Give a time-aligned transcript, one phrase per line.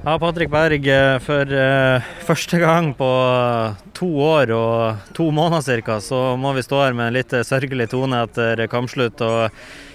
[0.00, 3.08] Ja, Patrick Berg, eh, for eh, første gang på
[3.92, 5.98] to år og to måneder ca.
[6.00, 9.50] så må vi stå her med en litt sørgelig tone etter kampslutt og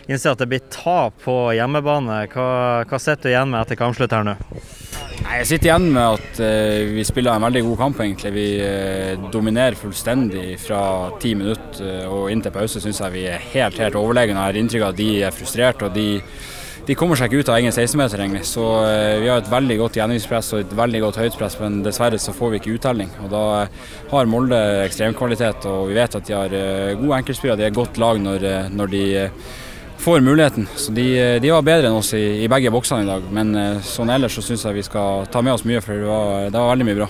[0.06, 2.20] innse at det blir tap på hjemmebane.
[2.30, 2.50] Hva,
[2.86, 4.36] hva sitter du igjen med etter kampslutt her nå?
[5.26, 8.34] Nei, jeg sitter igjen med at eh, vi spiller en veldig god kamp, egentlig.
[8.36, 10.84] Vi eh, dominerer fullstendig fra
[11.18, 14.38] ti minutter og inn til pause syns jeg vi er helt helt overlegne.
[14.38, 16.12] Jeg har inntrykk av at de er frustrerte og de
[16.86, 18.44] de kommer seg ikke ut av egen 16-meter, egentlig.
[18.46, 22.20] Så eh, vi har et veldig godt gjennomspress og et veldig godt høytpress, men dessverre
[22.22, 23.10] så får vi ikke uttelling.
[23.26, 27.60] Og da eh, har Molde ekstremkvalitet, og vi vet at de har eh, gode enkeltspillere.
[27.64, 29.06] De er godt lag når, når de
[30.06, 30.70] får muligheten.
[30.78, 31.08] Så de,
[31.42, 33.26] de, var bedre enn oss i, i begge boksene i dag.
[33.34, 36.52] Men sånn ellers så syns jeg vi skal ta med oss mye, for det var,
[36.52, 37.10] det var veldig mye bra.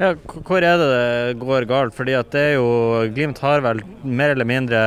[0.00, 1.92] Ja, hvor er det det går galt?
[1.92, 2.68] Fordi at det er jo,
[3.12, 4.78] Glimt har vel mer eller mindre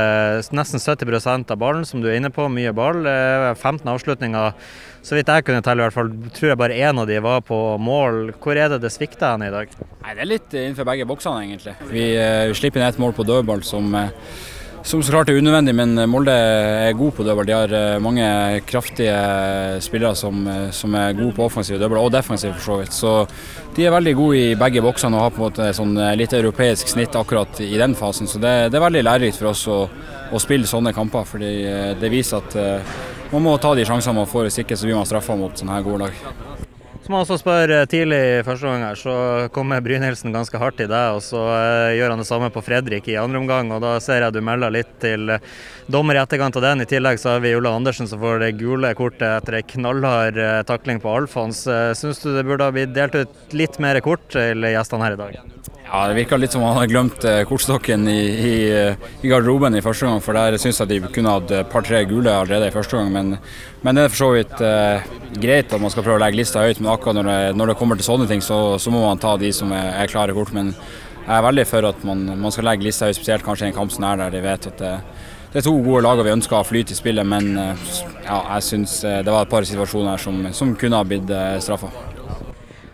[0.58, 2.48] nesten 70% av ballen, som du er inne på.
[2.50, 3.06] Mye ball.
[3.54, 4.58] 15 avslutninger.
[5.04, 7.44] Så vidt jeg kunne telle, i hvert fall, tror jeg bare én av de var
[7.46, 8.32] på mål.
[8.42, 9.70] Hvor er det det svikter hen i dag?
[10.02, 11.76] Nei, Det er litt innenfor begge boksene, egentlig.
[11.92, 14.16] Vi, eh, vi slipper inn ett mål på dødball som eh,
[14.84, 17.48] som så klart er unødvendig, men Molde er god på dødball.
[17.48, 18.26] De har eh, mange
[18.68, 19.16] kraftige
[19.82, 22.98] spillere som, eh, som er gode på offensiv dødball, og defensiv for så vidt.
[22.98, 23.14] Så
[23.78, 26.36] de er veldig gode i begge boksene og har på en måte sånn eh, litt
[26.36, 28.28] europeisk snitt akkurat i den fasen.
[28.28, 31.54] Så det, det er veldig lærerikt for oss å, å, spille sånne kamper, fordi
[32.02, 32.60] det viser at
[33.32, 35.80] man må ta de sjansene man får, hvis ikke så blir man straffa mot sånne
[35.80, 36.53] her gode lag.
[37.04, 39.14] Må jeg også spørre, eh, Tidlig i første omgang her, så
[39.52, 43.10] kommer Brynildsen ganske hardt i deg, og så uh, gjør han det samme på Fredrik
[43.12, 43.74] i andre omgang.
[43.76, 45.42] og Da ser jeg du melder litt til uh,
[45.92, 46.86] dommer i etterkant av den.
[46.86, 50.40] I tillegg så har vi Ulla Andersen som får det gule kortet etter ei knallhard
[50.70, 51.66] takling på Alfons.
[52.00, 55.24] Syns du det burde ha blitt delt ut litt mer kort til gjestene her i
[55.26, 55.42] dag?
[55.86, 58.54] Ja, Det virka litt som han hadde glemt eh, kortstokken i, i,
[59.22, 60.22] i, garderoben i første gang.
[60.24, 63.12] For der syns jeg de kunne hatt et par-tre gule allerede i første gang.
[63.14, 63.36] Men,
[63.84, 65.10] men det er for så vidt eh,
[65.44, 66.80] greit at man skal prøve å legge lista høyt.
[66.80, 69.36] Men akkurat når det, når det kommer til sånne ting, så, så, må man ta
[69.38, 70.56] de som er, er, klare kort.
[70.56, 73.74] Men jeg er veldig for at man, man skal legge lista høyt, spesielt kanskje i
[73.74, 74.96] en kamp som er der de vet at det,
[75.54, 77.28] det er to gode lag og vi ønsker å ha flyt i spillet.
[77.28, 77.86] Men eh,
[78.24, 81.92] ja, jeg syns det var et par situasjoner som, som kunne ha blitt straffa.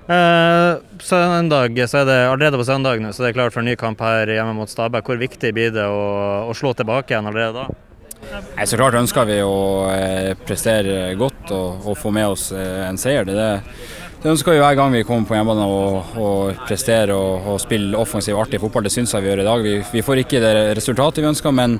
[0.09, 3.67] Eh, søndag, så er det allerede på søndag nå, så det er klart for en
[3.69, 5.05] ny kamp her hjemme mot Stabæk.
[5.05, 7.67] Hvor viktig blir det å, å slå tilbake igjen allerede da?
[8.57, 9.59] Nei, så klart ønsker vi å
[9.93, 13.29] eh, prestere godt og, og, få med oss eh, en seier.
[13.29, 13.35] Det,
[14.17, 18.39] det, ønsker vi hver gang vi kommer på hjemmebane og, prestere og, og spille offensiv,
[18.41, 18.89] artig fotball.
[18.89, 19.67] Det syns jeg vi gjør i dag.
[19.67, 21.77] Vi, vi får ikke det resultatet vi ønsker, men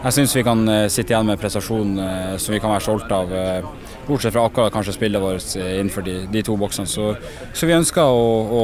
[0.00, 2.84] jeg syns vi kan eh, sitte igjen med en prestasjon eh, som vi kan være
[2.86, 3.32] stolte av.
[3.36, 3.66] Eh,
[4.06, 6.88] bortsett fra akkurat kanskje spillet vårt innenfor de, de to boksene.
[6.88, 7.10] Så,
[7.52, 8.62] så, vi ønsker å, å,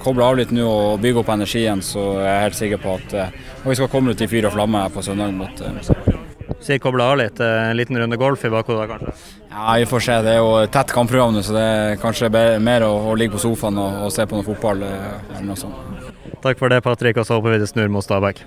[0.00, 1.82] koble av litt nå og bygge opp energien.
[1.82, 4.54] Så jeg er helt sikker på at og vi skal komme ut i fyr og
[4.54, 5.64] flamme på søndag mot
[6.62, 9.14] Si koble av litt, en liten runde golf i bakhodet kanskje?
[9.50, 10.16] Ja, vi får se.
[10.24, 12.30] Det er jo tett kampprogram nå, så det er kanskje
[12.62, 14.86] mer å, å ligge på sofaen og, og, se på noe fotball.
[14.86, 16.06] eller noe sånt.
[16.46, 18.46] Takk for det, Patrick, og så håper vi det snur mot Stabæk.